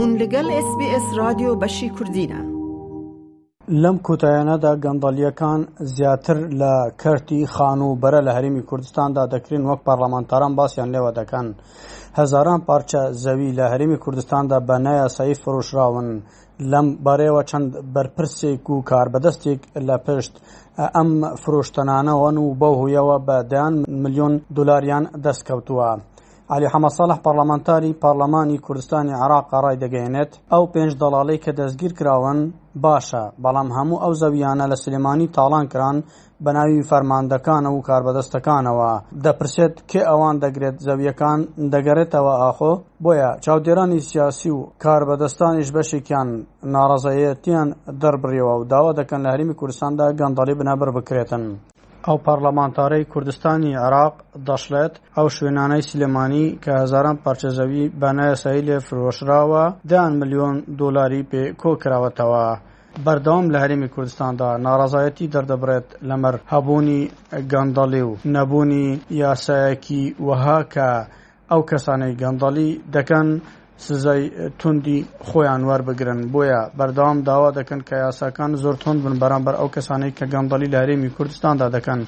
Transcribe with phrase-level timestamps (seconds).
[0.00, 2.40] هون لەگەڵ SسBS رادیۆ بەشی کوردینە.
[3.82, 5.60] لەم کۆتایانەدا گەندەلیەکان
[5.94, 11.46] زیاتر لە کەرتی خان و بەرە لە هەرمی کوردستاندا دەکرین وەک پارلەمانتاران باسییان لێوە دەکەن.
[12.18, 16.08] هەزاران پارچە زەوی لە هەرمی کوردستاندا بە نایاسایی فرۆشراون
[16.72, 20.32] لەم بارەیەوە چەند بەرپرسێک و کاربەدەستێک لە پشت
[20.96, 21.10] ئەم
[21.42, 25.90] فرۆشتەنانەوەن و بەهویەوە بە دەیان میلیۆن دلاریان دەستکەوتووە.
[26.52, 32.38] علی حەمەسەڵح پەرلەمانتاری پارلەمانی کوردستانی عراق ڕای دەگەیەنێت ئەو پێنج دەڵالەی کە دەستگیر کراون
[32.84, 35.96] باشە بەڵام هەموو ئەو زەویانە لە سلمانی تاڵان کران
[36.44, 38.90] بە ناوی فەرماندەکانە و کاربەدەستەکانەوە
[39.24, 41.40] دەپرسێت کێ ئەوان دەگرێت زەویەکان
[41.72, 42.72] دەگەرێتەوە ئاخۆ
[43.04, 46.28] بۆیە چاودێرانی سیاسی و کاربەدەستانیش بەشێکیان
[46.74, 47.68] ناڕزایەتیان
[48.02, 51.44] دەربڕیەوە و داوا دەکەن لە هەرمی کوردستاندا گەندەڵی بنەبەر بکرێتن
[52.08, 54.14] ئەو پەرلەمانتارەی کوردستانی عراق
[54.48, 62.46] دەشڵێت ئەو شوێنانەی سلمانی کە هزاران پارچەزەوی بەنایەسایی لێ فرۆشراوە دیان ملیۆن دۆلاری پێ کۆکراوەتەوە.
[63.04, 67.00] بەردەوام لە هەرمی کوردستاندا ناڕازایەتی دەردەبرێت لەمەەر هەبوونی
[67.52, 68.86] گەندەڵی و نەبوونی
[69.22, 70.88] یاسایەکی وەها کە
[71.50, 73.28] ئەو کەسانەی گەندەڵی دەکەن
[73.76, 79.68] سزای توندی خۆیان وەربگرن بۆیە بەردەوام داوا دەکەن کە یاساکان زۆر تند بن بەرامبەر ئەو
[79.74, 82.00] کەسانەی کە گەندەلی لە هەرێمی کوردستاندا دەکەن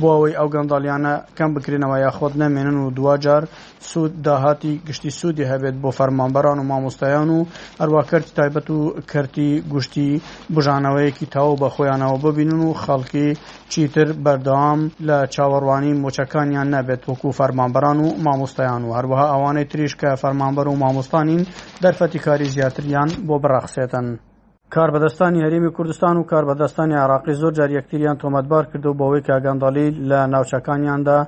[0.00, 3.42] بۆ ئەوەی ئەو گەندالیانە کەم بکرێنەوە یاخۆت نەمێنن و دوجار
[3.80, 7.38] سوود داهاتی گشتی سوودی هەبێت بۆ فەرمانبەران و مامۆستایان و
[7.80, 8.78] هەروواکەرتی تایبەت و
[9.12, 10.20] کردی گوشتی
[10.54, 13.28] بژانەوەیەکی تاو بە خۆیانەوە ببینن و خەڵکی
[13.68, 20.10] چیتر بەردەوام لە چاوەڕوانی مۆچەکانیان نەبێت وەکو فەرمانبەران و مامۆستایان و هەروەها ئەوانەی تریش کە
[20.22, 21.46] فەرمانبەر و مامۆست مامۆستانین
[21.82, 24.06] دەرفەتی کاری زیاتریان بۆ بڕاخسێتن.
[24.74, 31.18] کاربەدەستانی هەرێمی کوردستان و کاربەدەستانی عراقی زۆر جار یەکتریان تۆمەتبار کردو بەوەی کاگەنداڵی لە ناوچەکانیاندا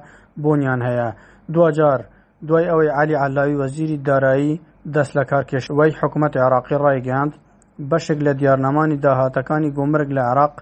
[0.43, 1.09] بۆنیان هەیە.
[1.55, 2.01] دوجار
[2.47, 4.61] دوای ئەوەی علی علاوی وەزیری دارایی
[4.95, 7.33] دەست لە کارکێشەوەی حکوومەت عراقی ڕایگەاند
[7.91, 10.53] بەشێک لە دیارنەمانی داهاتەکانی گۆمرگ لە عراق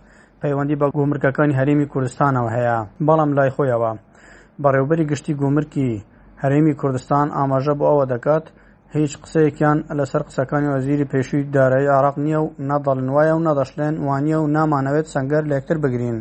[0.43, 3.93] پەیوەندی بە گۆمرگەکانی هەرێمی کوردستانەوە هەیە بەڵام لای خۆیەوە
[4.63, 5.91] بەڕێوبەری گشتی گۆمرکی
[6.43, 8.45] هەرێمی کوردستان ئاماژە بۆ ئەوە دەکات
[9.03, 14.37] هیچ قسەیەکیان لەسەر قسەکانی وەزیری پێشووی دارایی عراق نییە و نەدەڵن وایە و نەدەشلێن وانە
[14.43, 16.19] و نامانەوێت سنگەر لە یەکتر بگرین.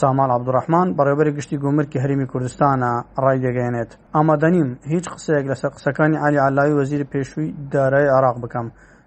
[0.00, 2.92] سامال عبدڕحمان بەڕێبەری گشتی گومرکی هەرمی کوردستانە
[3.24, 8.66] ڕای دەگەێنێت ئەمە دەنیم هیچ قسەیەک لەسەر قسەکانی علی علاوی وەزیری پێشووی دارای عراق بکەم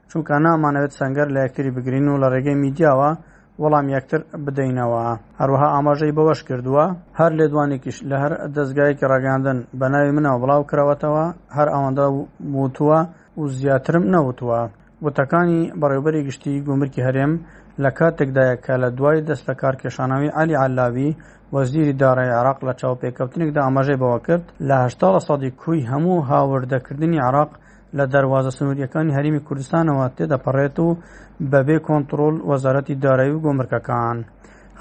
[0.10, 3.10] چونکە نامانەوێت سنگەر لە یەکتری بگرین و لە ڕێگەی میدیاوە
[3.62, 5.02] وەڵام یەکتر بدەینەوە
[5.40, 6.86] هەروەها ئاماژەی بەوەش کردووە
[7.19, 11.25] هەر لێدوانێکیش لە هەر دەستگایکی ڕگاندن بە ناوی منەوە بڵاو کرەوەتەوە
[11.58, 12.06] هەر ئەوەندا
[12.62, 13.00] وتووە
[13.40, 14.59] و زیاترم نەوتووە
[15.06, 17.34] وتەکانی بەڕێوبەری گشتی گومرکی هەرێم
[17.84, 21.09] لە کاتێکدایە کە لە دوای دەستە کارکێشانەوەی علی علاوی
[21.56, 27.19] وەزیری دارای عراق لە چاوپێکەوتنێکدا ئاماژەی بەوە کرد لە هشتا لە سادی کوی هەموو هاوردەکردنی
[27.28, 27.52] عراق
[28.00, 30.90] لە دەواازە سنووریەکانی هەریمی کوردستانەوە تێدەپەڕێت و
[31.52, 34.18] بەبێ کۆنتترۆل وەزارەتی دارایی و گۆمرکەکان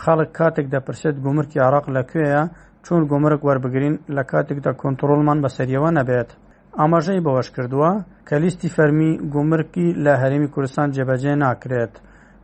[0.02, 2.42] خەڵک کاتێک دەپرسێت گومرکی عراق لەکوێیە
[2.84, 6.30] چۆن گۆمرک وەربگرین لە کاتێکدا کۆنتترۆلمان بەسەریەوە نەبێت
[6.78, 7.90] ئاماژەی بەوەش کردووە
[8.28, 11.92] کە لیستی فەرمی گومرکی لە هەرمی کوردستان جێبەجێ ناکرێت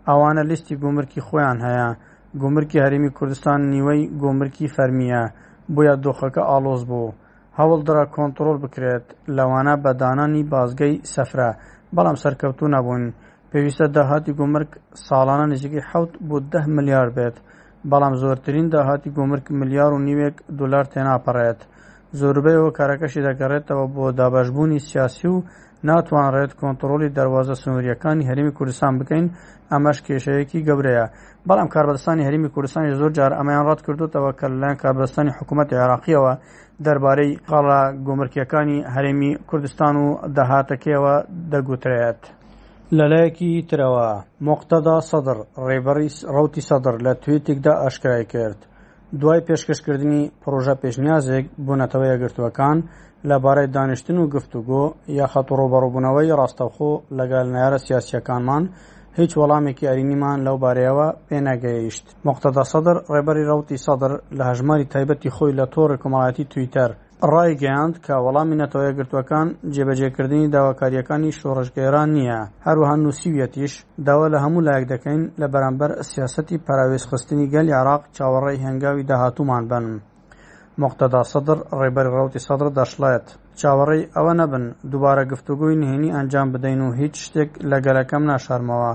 [0.08, 1.88] ئەوانە لیستی گومرکی خۆیان هەیە
[2.40, 5.22] گومرکی هەرمی کوردستان نیوەی گۆمرکی فەرمیە
[5.74, 7.10] بۆیە دۆخەکە ئالۆز بوو.
[7.60, 11.50] هەوڵدرا کۆنتترۆل بکرێت لەوانە بەدانانی بازگەی سەفرا
[11.94, 13.04] بەڵام سەرکەوتو نەبوون
[13.50, 14.70] پێویستە داهاتی گومرک
[15.06, 17.36] ساڵانە نزیکی حوت بۆ ده ملیار بێت
[17.90, 21.60] بەڵام زۆرترین داهاتی گومرک ملیار و نیوێک دلار تێناپەڕێت
[22.18, 25.44] زۆربەیەوە کارەکەشی دەگەڕێتەوە بۆ دابەشبوونی سیاسی و
[25.86, 29.26] ناتوانڕێت کۆنتترۆلی دەواازە سنووریەکانی هەرمی کوردستان بکەین
[29.72, 31.04] ئەمەش کێشەیەکی گەورەیە
[31.48, 36.32] بەڵام کاربەستانی هەرمی کوردستانی زۆر جار ئەمایان ڕات کردوتەوە کە لەلایەن کاربستانی حکوومەت عێراقیەوە
[36.84, 40.06] دەربارەی قاڵا گۆمرکیەکانی هەرێمی کوردستان و
[40.36, 41.14] دەهاتەکەوە
[41.52, 42.20] دەگوترێت.
[42.98, 44.08] لەلایەکی ترەوە
[44.46, 48.58] مۆقتەدا سەدر ڕێبەری ڕوتی سەدر لە توێتێکدا ئاشکای کرد
[49.16, 52.78] دوای پێشکەشکردنی پرۆژە پێشنیازێک بوونەتەوەیە گرتوەکان
[53.28, 54.84] لەبارەی دانیشتن و گفتوگۆ
[55.18, 58.64] یا خەتڕۆبەڕووبوونەوەی ڕاستەوخۆ لەگەل نارە سیاسیەکانمان
[59.18, 65.56] هیچ وەڵامێکی ئەرینیمان لەو بارەیەوە پێناگەیشت مختەدا سەدر ڕێبەری ڕوتی سەدر لە هەژماری تایبەتی خۆی
[65.58, 66.90] لە تۆڕی کۆمەڵەتی تویتەر
[67.32, 73.72] ڕایگەیاند کە وەڵامی نەتەوەیە گرتوەکان جێبەجێکردنی داواکاریەکانی شۆڕژگەێران نییە هەروەها نووسویەتیش
[74.06, 79.84] داوا لە هەموو لایەک دەکەین لە بەرامبەر سیاسەتی پاراوێزخستنی گەلی عراق چاوەڕێی هەنگاوی داهاتوومان بن.
[80.82, 83.26] مختدا سەدر ڕێبەر ڕوتی سەدر دەشڵێت
[83.60, 88.92] چاوەڕێی ئەوە نەبن دووبارە گفتوگوی نهێنی ئەنجام بدەین و هیچ شتێک لەگەلەکەم ناشارمەوە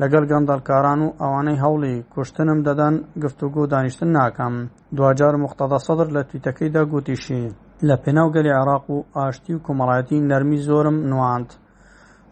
[0.00, 2.94] لەگەل گەندەلکاران و ئەوانەی هەوڵی کوشتنم دەدەن
[3.24, 4.54] گفتوگو دانیشتن ناکەم
[4.96, 7.44] دوجار مختدا سەدر لە تویتەکەیدا گوتیشی
[7.88, 11.48] لە پێناو گەلی عراق و ئاشتی و کۆمەڵایەتی نەرمی زۆرم نواند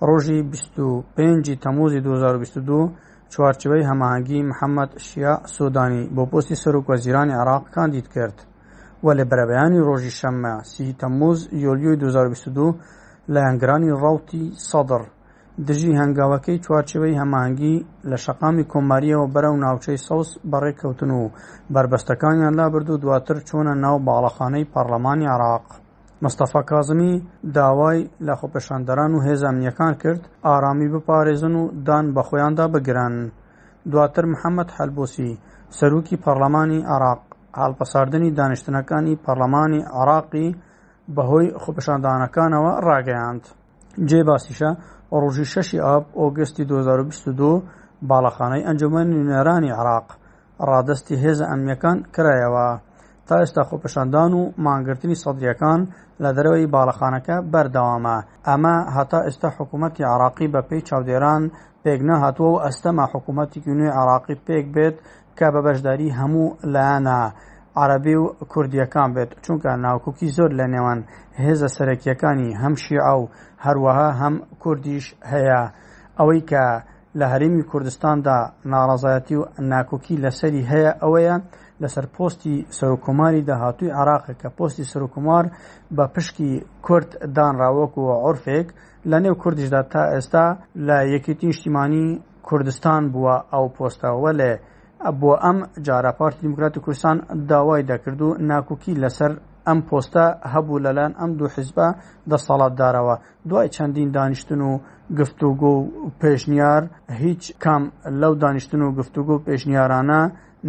[0.09, 2.81] ڕۆژی 25 تەموزی 2022
[3.33, 8.37] چوارچوەی هەماهنگگی محەممەد شیا سۆدانی بۆ پۆستی سەرۆک وەزیرانی عراق کاندید کرد
[9.05, 12.67] و لە بەرەبەیانی ڕۆژی شەممە سی تەموز یۆلیۆی 2022
[13.35, 15.03] لە هەنگرانی ڕاوتی سەدر
[15.69, 17.77] دژی هەنگاوەکەی چوارچوەی هەماهنگگی
[18.11, 21.31] لە شەقامی کۆماریەوە بەرەو ناوچەی سەوس بەڕێککەوتن و
[21.75, 25.65] بربەستەکانیان لابرد و دواتر چۆنە ناو باڵەخانەی پەرلەمانی عراق.
[26.25, 27.13] مستەفا کازمی
[27.57, 33.15] داوای لە خۆپەشاندەران و هێزانامنیەکان کرد ئارامی بپارێزن و دان بە خۆیاندا بگرن.
[33.91, 35.31] دواتر محەممەد هەلبۆسی
[35.77, 37.21] سەرروکی پەرلەمانی عراق
[37.63, 40.49] هەڵپەساردنی دانیشتنەکانی پەرلەمانی عراقی
[41.17, 43.45] بەهۆی خۆپەشاندانەکانەوە ڕاگەیاند.
[44.09, 44.71] جێ باسیشە
[45.21, 47.51] ڕۆژی شەشی ئاب ئۆگستی 2022
[48.09, 50.07] باڵەخانەی ئەنجومەن نوێنەرانی عراق
[50.69, 52.69] ڕادستی هێزە ئەمیەکان کرایەوە
[53.27, 55.81] تا ئێستا خۆپەشاندان و مانگررتنی سەدرەکان
[56.23, 58.17] لە دەرەوەی باڵەخانەکە بەردەوامە
[58.49, 61.43] ئەمە هەتا ئێستا حکوومەتتی عراقی بە پێی چاودێران
[61.85, 64.97] پێک نەهاتووە و ئەستەما حکوومەتی نوێ عراقی پێک بێت
[65.39, 67.21] کە بە بەشداری هەموو لایەنە
[67.77, 71.01] عربی و کوردیەکان بێت چونکە ناوکوکی زۆر لە نێوان
[71.45, 73.31] هێزە سەرەکیەکانی هەم شیعە و
[73.65, 75.61] هەروەها هەم کوردیش هەیە
[76.19, 76.65] ئەوەی کە
[77.19, 78.37] لە هەرمی کوردستاندا
[78.73, 81.37] ناڕازایەتی و ناکۆکی لەسەری هەیە ئەوەیە
[81.83, 85.45] لەسەر پۆستی سەرکوماری داهاتووی عراق کە پۆستی سەرکومار
[85.97, 86.53] بە پشکی
[86.87, 88.69] کورد دانراوەک و عرفێک
[89.11, 90.47] لە نێو کوردیشدا تا ئێستا
[90.87, 92.07] لە یەکێتی نیشتیمانی
[92.49, 94.53] کوردستان بووە ئەو پۆستەوە لێ
[95.23, 97.17] بۆ ئەم جارە پارتی دیموکراتی کوردستان
[97.49, 99.33] داوای دەکرد و ناکوکی لەسەر
[99.69, 101.87] ئەم پۆستە هەبوو لەلایەن ئەم دوو حیزبە
[102.31, 103.17] دەسەڵاتدارەوە
[103.49, 104.73] دوای چەندین دانیشتن و
[105.21, 105.83] گفتوگۆ و
[106.23, 106.83] پێشنیار
[107.23, 107.83] هیچ کام
[108.21, 110.23] لەو دانیشتن و گفتوگۆ و پێشنیارانە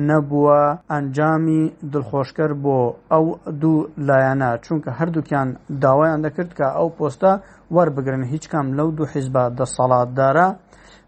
[0.10, 0.60] نەبووە
[0.94, 1.62] ئەنجامی
[1.94, 2.78] دڵخۆشکر بۆ
[3.14, 3.26] ئەو
[3.62, 3.76] دوو
[4.08, 5.48] لایەنە چونکە هەردووکیان
[5.84, 7.32] داوایان دەکرد کە ئەو پۆستە
[7.76, 10.48] وەربگرن هیچ کام لەو دوو حیزبە دەسەڵاتدارە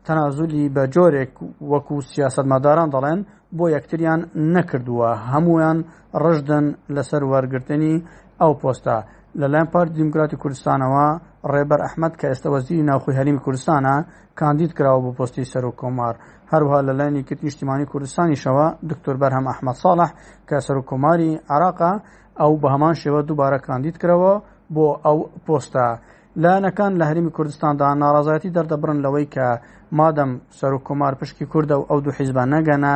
[0.07, 1.31] تەنازولی بە جۆرێک
[1.71, 3.19] وەکو سیاستمەداران دەڵێن
[3.57, 4.21] بۆ یەکتریان
[4.55, 5.77] نەکردووە هەمویان
[6.23, 6.65] ڕژدن
[6.95, 7.95] لەسەر وەرگرتنی
[8.41, 8.97] ئەو پۆستا
[9.41, 11.07] لەلایەن پارتی دیموکراتی کوردستانەوە
[11.51, 13.95] ڕێبەر ئەحمد کە ئێستا وەزیری ناوخۆی هەریمی کوردستانە
[14.39, 16.15] کاندید کراوە بۆ پستی سەر و کۆمار
[16.51, 20.09] هەروها لە لایەنی کرد نیشتیمانی کوردستانیشەوە دکتۆر بەرهەم ئەحمد ساڵح
[20.47, 21.93] کە سەر و کۆماری عراقا
[22.41, 24.33] ئەو بە هەمان شێوە دووبارە کاندید کرەوە
[24.75, 25.87] بۆ ئەو پۆستە.
[26.43, 29.47] لایەنەکان لە هەرمی کوردستاندا ناڕازایەتی دەردەبرن لەوەی کە
[29.99, 32.93] مادەم سەر و کۆمار پشکی کووردە و ئەو دوو حیزبان نەگەنە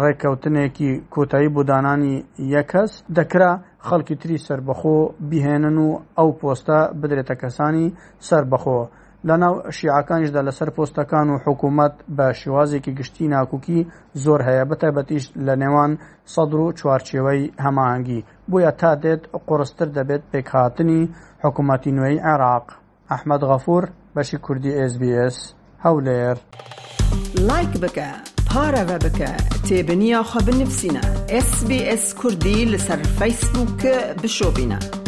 [0.00, 2.16] ڕێککەوتنێکی کۆتایی بودانانی
[2.54, 3.52] یەکەس دەکرا
[3.86, 4.96] خەڵکی تری سربەخۆ
[5.30, 5.88] بیهێنن و
[6.18, 7.86] ئەو پۆستە بدرێتە کەسانی
[8.28, 8.80] سربەخۆ.
[9.28, 13.80] لەناو شیعەکانیشدا لەسەر پۆستەکان و حکوومەت بە شێوازێکی گشتی ناکوکی
[14.24, 15.92] زۆر هەیە بەتەبەتیش لە نێوان
[16.34, 21.02] سەدر و چوارچێوەی هەماهنگگی بویە تا دێت قڕستر دەبێت پێکهاتنی
[21.44, 22.66] حکوومەتی نوێی عێراق
[23.10, 23.84] ئەحمد غەفور
[24.14, 25.36] بەشی کوردی SسBS
[25.84, 26.36] هەولێر
[27.48, 28.08] لایک بکە
[28.48, 29.30] پارەوە بکە
[29.66, 31.04] تێبنییاخوا بنفسینە
[31.54, 35.03] SسBS کوردی لەسەر فیسبووکە بشۆبینە.